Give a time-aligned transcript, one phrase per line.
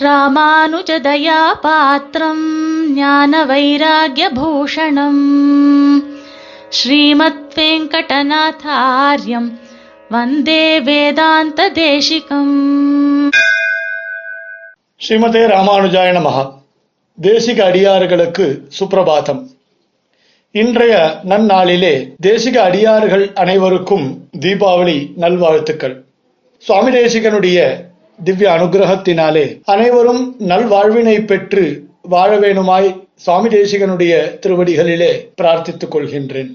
[0.00, 2.44] ராமானுஜதயா பாத்திரம்
[2.94, 5.24] ஞான வைராகியபூஷணம்
[6.68, 9.50] ஸ்ரீமத் வெங்கடநாதாரியம்
[10.08, 12.54] வந்தே வேதாந்த தேசிகம்
[15.08, 16.52] ஸ்ரீமதே ராமானுஜாய நமகா
[17.22, 19.50] தேசிக அடியார்களுக்கு சுப்பிரபாதம்
[20.52, 26.04] இன்றைய நன்னாளிலே தேசிக அடியார்கள் அனைவருக்கும் தீபாவளி நல்வாழ்த்துக்கள்.
[26.58, 27.90] சுவாமி தேசிகனுடைய
[28.24, 31.64] திவ்ய அனுகிரகத்தினாலே அனைவரும் நல்வாழ்வினை பெற்று
[32.02, 34.12] வாழ வேணுமாய் சுவாமி தேசிகனுடைய
[34.42, 36.50] திருவடிகளிலே பிரார்த்தித்துக் கொள்கின்றேன்.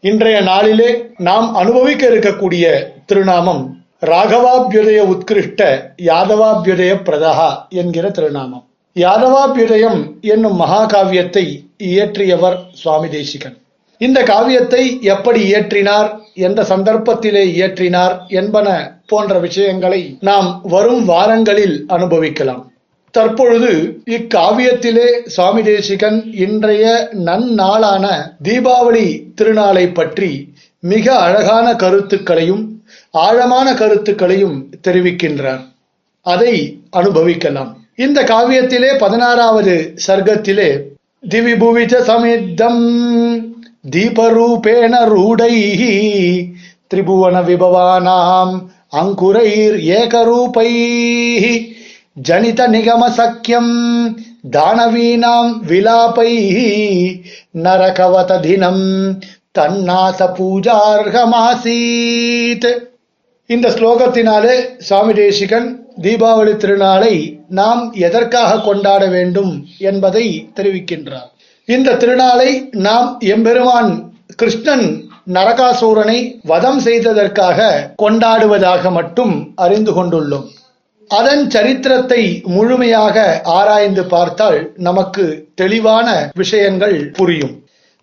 [0.00, 2.64] இன்றைய நாளிலே நாம் அனுபவிக்க இருக்கக்கூடிய
[3.06, 3.62] திருநாமம்
[4.06, 5.62] ராகவாபியுதய உத்கிருஷ்ட
[6.10, 8.64] யாதவாபியுதய பிரதகா என்கிற திருநாமம்.
[8.96, 11.44] யாதவாபியுதயம் என்னும் மகாகாவியத்தை
[11.90, 13.56] இயற்றியவர் சுவாமி தேசிகன்.
[14.00, 16.08] இந்த காவியத்தை எப்படி இயற்றினார்
[16.46, 18.68] எந்த சந்தர்ப்பத்திலே இயற்றினார் என்பன
[19.12, 22.64] போன்ற விஷயங்களை நாம் வரும் வாரங்களில் அனுபவிக்கலாம்.
[23.16, 23.72] தற்பொழுது
[24.10, 26.86] இக்காவியத்திலே சுவாமி தேசிகன் இன்றைய
[27.26, 28.06] நன்னாளான
[28.44, 30.30] தீபாவளி திருநாளை பற்றி
[30.92, 32.64] மிக அழகான கருத்துக்களையும்
[33.10, 35.62] ஆழமான கருத்துக்களையும் தெரிவிக்கின்றார்.
[36.26, 36.54] அதை
[36.90, 37.70] அனுபவிக்கலாம்.
[37.96, 39.74] இந்த காவியத்திலே பதினாறாவது
[40.06, 40.68] சர்க்கத்திலே
[41.28, 42.82] திவிபுவிச்ச சமித்தம்
[43.96, 45.54] தீபரூபேண ரூடை
[46.88, 48.54] திரிபுவன விபவானாம்
[49.00, 50.70] அங்குரைர் ஏகரூபை
[52.14, 53.70] ஜனித நிகம சக்கியம்
[54.56, 56.32] தானவீனாம் விலாபை
[57.64, 58.84] நரகவத தினம்
[59.58, 61.70] தன்னாச பூஜார்கமாசீத்.
[63.46, 65.68] இந்த ஸ்லோகத்தினாலே சுவாமி தேசிகன்
[66.02, 67.14] தீபாவளி திருநாளை
[67.48, 71.30] நாம் எதற்காக கொண்டாட வேண்டும் என்பதை தெரிவிக்கின்றார்.
[71.64, 72.50] இந்த திருநாளை
[72.88, 74.86] நாம் எம்பெருமான் கிருஷ்ணன்
[75.26, 80.46] நரகாசூரனை வதம் செய்ததற்காக கொண்டாடுவதாக மட்டும் அறிந்து கொண்டுள்ளோம்.
[81.08, 87.54] அதன் சரித்திரத்தை முழுமையாக ஆராய்ந்து பார்த்தால் நமக்கு தெளிவான விஷயங்கள் புரியும்.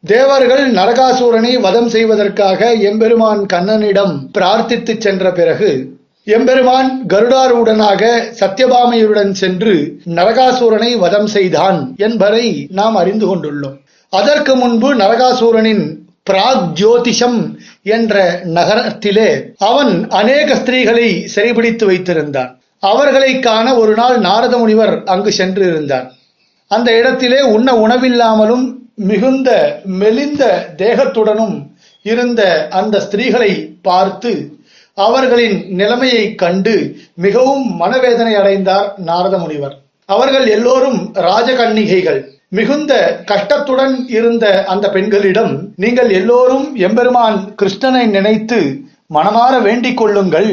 [0.03, 8.03] தேவர்கள் நரகாசூரனை வதம் செய்வதற்காக எம்பெருமான் கண்ணனிடம் பிரார்த்தித்து சென்ற பிறகு எம்பெருமான் கருடாரூடனாக
[8.39, 13.77] சத்யபாமையுடன் சென்று நரகாசூரனை வதம் செய்தான் என்பதை நாம் அறிந்து கொண்டுள்ளோம்.
[14.09, 17.39] அதற்கு முன்பு நரகாசூரனின் பிராக் ஜோதிஷம்
[17.83, 22.51] என்ற நகரத்திலே அவன் அநேக ஸ்திரீகளை சிறைபிடித்து வைத்திருந்தான்.
[22.79, 26.07] அவர்களை காண ஒரு நாள் நாரத முனிவர் அங்கு சென்று இருந்தார்
[26.67, 29.49] அந்த இடத்திலே உண்ண உணவில்லாமலும் மிகுந்த
[29.83, 30.43] மெலிந்த
[30.77, 31.55] தேகத்துடனும்
[32.03, 33.51] இருந்த அந்த ஸ்திரீகளை
[33.81, 34.31] பார்த்து
[34.93, 36.73] அவர்களின் நிலைமையை கண்டு
[37.13, 39.75] மிகவும் மனவேதனை அடைந்தார் நாரத முனிவர்.
[40.05, 42.38] அவர்கள் எல்லோரும் ராஜகன்னிகைகள்.
[42.51, 42.93] மிகுந்த
[43.29, 45.51] கஷ்டத்துடன் இருந்த அந்த பெண்களிடம்
[45.83, 48.59] நீங்கள் எல்லோரும் எம்பெருமான் கிருஷ்ணனை நினைத்து
[49.15, 50.49] மனமாற வேண்டிக் கொள்ளுங்கள்.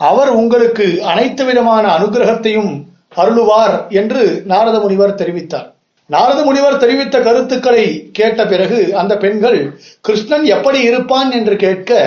[0.00, 2.72] அவர் உங்களுக்கு அனைத்து விதமான அனுகிரகத்தையும்
[3.16, 4.22] அருளுவார் என்று
[4.52, 5.68] நாரத முனிவர் தெரிவித்தார்.
[6.10, 7.84] நாரத முனிவர் தெரிவித்த கருத்துக்களை
[8.18, 9.60] கேட்ட பிறகு அந்த பெண்கள்
[10.06, 12.00] கிருஷ்ணன் எப்படி இருப்பான் என்று கேட்க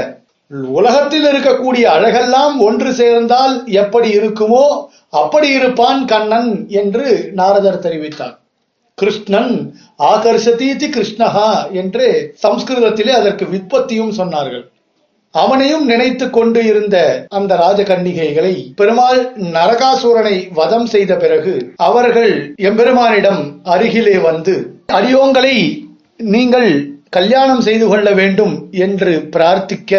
[0.79, 4.65] உலகத்தில் இருக்கக்கூடிய அழகெல்லாம் ஒன்று சேர்ந்தால் எப்படி இருக்குமோ
[5.21, 7.05] அப்படி இருப்பான் கண்ணன் என்று
[7.39, 8.35] நாரதர் தெரிவித்தார்.
[8.97, 9.53] கிருஷ்ணன்
[10.11, 12.07] ஆகர்ஷதீதி கிருஷ்ணஹா என்று
[12.43, 14.63] சம்ஸ்கிருதத்திலே அதற்கு விற்பத்தியும் சொன்னார்கள்.
[15.33, 16.97] அவனையும் நினைத்து கொண்டு இருந்த
[17.29, 19.21] அந்த ராஜகன்னிகைகளை பெருமாள்
[19.55, 21.53] நரகாசூரனை வதம் செய்த பிறகு
[21.87, 22.33] அவர்கள்
[22.69, 23.41] எம்பெருமானிடம்
[23.75, 24.55] அருகிலே வந்து
[24.97, 25.55] அடியோங்களை
[26.33, 26.69] நீங்கள்
[27.09, 28.53] கல்யாணம் செய்து கொள்ள வேண்டும்
[28.85, 29.93] என்று பிரார்த்திக்க.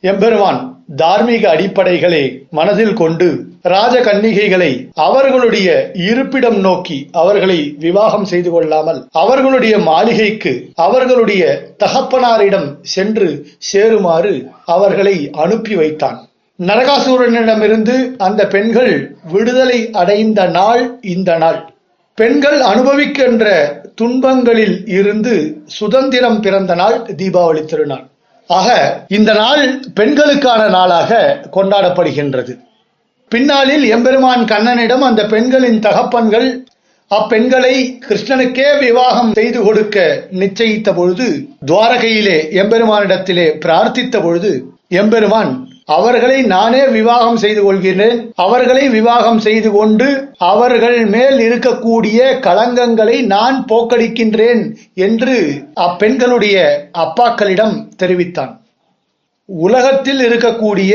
[0.00, 0.60] எம்பெருமான்
[0.96, 3.28] தார்மீக அடிப்படைகளை மனதில் கொண்டு
[3.72, 4.72] ராஜ கன்னிகைகளை
[5.06, 5.68] அவர்களுடைய
[6.10, 10.52] இருப்பிடம் நோக்கி அவர்களை விவாகம் செய்து கொள்ளாமல் அவர்களுடைய மாளிகைக்கு
[10.86, 11.42] அவர்களுடைய
[11.84, 13.28] தகப்பனாரிடம் சென்று
[13.70, 14.34] சேருமாறு
[14.76, 16.18] அவர்களை அனுப்பி வைத்தான்.
[16.58, 17.96] நரகாசூரனிடமிருந்து
[18.26, 18.94] அந்த பெண்கள்
[19.32, 20.84] விடுதலை அடைந்த நாள்
[21.14, 21.58] இந்த நாள்.
[22.18, 23.46] பெண்கள் அனுபவிக்கின்ற
[24.00, 25.34] துன்பங்களில் இருந்து
[25.78, 28.06] சுதந்திரம் பிறந்த நாள் தீபாவளி திருநாள்.
[28.50, 28.68] ஆக
[29.18, 31.20] இந்த நாள் பெண்களுக்கான நாளாக
[31.56, 32.54] கொண்டாடப்படுகின்றது.
[33.30, 36.48] பின்னாளில் எம்பெருமான் கண்ணனிடம் அந்த பெண்களின் தகப்பன்கள்
[37.10, 37.72] அப்பெண்களை
[38.08, 41.26] கிருஷ்ணனுக்கே விவாகம் செய்து கொடுக்க நிச்சயித்த பொழுது
[41.66, 45.50] துவாரகையிலே எம்பெருமானிடத்திலே பிரார்த்தித்த பொழுது எம்பெருமான்
[45.84, 48.32] அவர்களை நானே விவாகம் செய்து கொள்கிறேன்.
[48.34, 54.62] அவர்களை விவாகம் செய்து கொண்டு அவர்கள் மேல் இருக்கக்கூடிய களங்கங்களை நான் போக்கடிக்கின்றேன்
[54.94, 55.36] என்று
[55.80, 56.56] அப்பெண்களுடைய
[56.98, 58.65] அப்பாக்களிடம் தெரிவித்தான்.
[59.48, 60.92] உலகத்தில் இருக்கக்கூடிய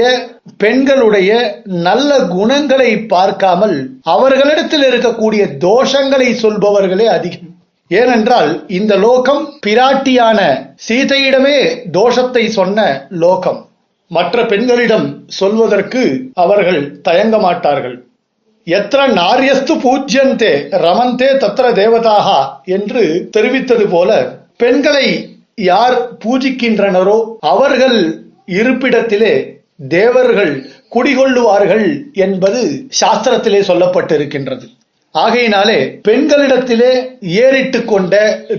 [0.58, 7.50] பெண்களுடைய நல்ல குணங்களை பார்க்காமல் அவர்களிடத்தில் இருக்கக்கூடிய தோஷங்களை சொல்பவர்களே அதிகம்.
[7.88, 10.40] ஏனென்றால் இந்த லோகம் பிராட்டியான
[10.88, 11.58] சீதையிடமே
[11.92, 13.66] தோஷத்தை சொன்ன லோகம்.
[14.08, 18.04] மற்ற பெண்களிடம் சொல்வதற்கு அவர்கள் தயங்க மாட்டார்கள்.
[18.68, 20.54] எத்திர நாரியஸ்து பூஜ்யந்தே
[20.86, 25.08] ரமந்தே தத்திர தேவதாகா என்று தெரிவித்தது போல பெண்களை
[25.56, 28.21] யார் பூஜிக்கின்றனரோ அவர்கள்
[28.60, 29.34] இருப்பிடத்திலே
[29.90, 30.54] தேவர்கள்
[30.96, 32.62] குடிகொள்ளுவார்கள் என்பது
[33.02, 34.66] சாஸ்திரத்திலே சொல்லப்பட்டிருக்கின்றது.
[35.16, 35.78] ஆகையினாலே
[36.08, 38.16] பெண்களிடத்திலே ஏறிட்டு கொண்ட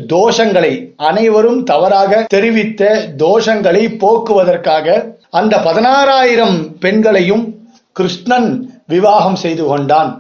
[0.09, 4.97] தோஷங்களை அனைவரும் தவறாக தெரிவித்த தோஷங்களை போக்குவதற்காக
[5.31, 7.45] அந்த பதினாறாயிரம் பெண்களையும்
[7.93, 8.51] கிருஷ்ணன்
[8.87, 10.11] விவாகம் செய்து கொண்டான்.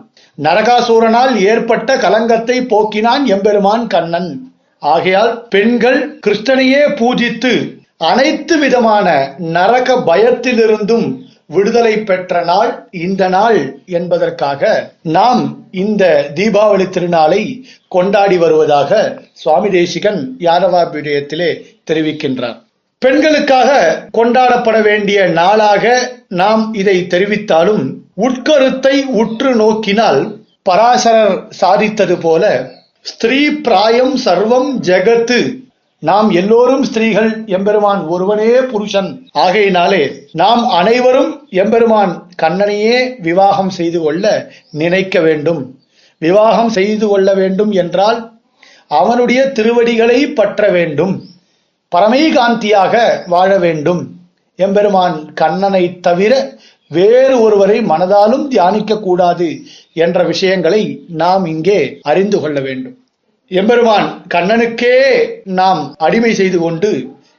[0.42, 4.30] நரகாசூரனால் ஏற்பட்ட கலங்கத்தை போக்கினான் எம்பெருமான் கண்ணன்.
[4.82, 7.52] ஆகையால் பெண்கள் கிருஷ்ணனையே பூஜித்து
[8.08, 11.06] அனைத்து விதமான நரக பயத்திலிருந்தும்
[11.46, 18.90] விடுதலை பெற்ற நாள் இந்த நாள் என்பதற்காக நாம் இந்த தீபாவளி திருநாளை கொண்டாடி வருவதாக
[19.32, 21.50] சுவாமி தேசிகன் யாதவாபிடயத்திலே
[21.90, 22.58] தெரிவிக்கின்றார்.
[22.98, 23.70] பெண்களுக்காக
[24.12, 25.84] கொண்டாடப்பட வேண்டிய நாளாக
[26.28, 27.84] நாம் இதை தெரிவித்தாலும்
[28.14, 30.20] உட்கருத்தை உற்று நோக்கினால்
[30.62, 32.70] பராசரர் சாதித்தது போல
[33.02, 35.38] ஸ்திரீ பிராயம் சர்வம் ஜெகத்து
[36.08, 39.10] நாம் எல்லோரும் ஸ்திரீகள் எம்பெருமான் ஒருவனே புருஷன்.
[39.32, 40.00] ஆகையினாலே
[40.32, 42.12] நாம் அனைவரும் எம்பெருமான்
[42.42, 45.60] கண்ணனையே விவாகம் செய்து கொள்ள நினைக்க வேண்டும்.
[46.18, 48.18] விவாகம் செய்து கொள்ள வேண்டும் என்றால்
[48.88, 51.14] அவனுடைய திருவடிகளை பற்ற வேண்டும்.
[51.92, 54.02] பரமைகாந்தியாக வாழ வேண்டும்.
[54.56, 56.32] எம்பெருமான் கண்ணனை தவிர
[56.88, 59.60] வேறு ஒருவரை மனதாலும் தியானிக்க கூடாது
[59.92, 62.96] என்ற விஷயங்களை நாம் இங்கே அறிந்து கொள்ள வேண்டும்.
[63.60, 64.94] எம்பெருமான் கண்ணனுக்கே
[65.58, 66.90] நாம் அடிமை செய்து கொண்டு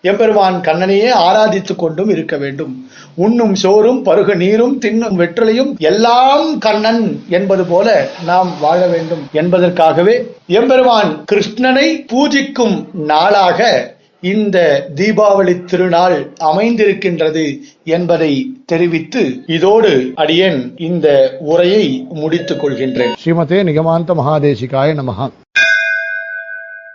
[0.10, 2.74] எம்பெருமான் கண்ணனையே ஆராதித்து கொண்டும் இருக்க வேண்டும்.
[3.15, 7.88] உண்ணும் சோறும் பருக நீரும் தின்னும் வெற்றலையும் எல்லாம் கண்ணன் என்பது போல
[8.30, 10.15] நாம் வாழ வேண்டும் என்பதற்காகவே
[10.60, 12.75] எம்பெருமான் கிருஷ்ணனை பூஜிக்கும்
[13.12, 13.69] நாளாக
[14.24, 14.57] இந்த
[15.00, 16.18] தீபாவளி திருநாள்
[16.50, 17.45] அமைந்திருக்கின்றது
[17.95, 18.33] என்பதை
[18.65, 21.07] தெரிவித்து இதோடு அடியேன் இந்த
[21.54, 21.86] உரையை
[22.21, 23.15] முடித்துக் கொள்கின்றேன்.
[23.24, 25.27] ஸ்ரீமதே நிகமாந்த மகாதேசிகாய நமகா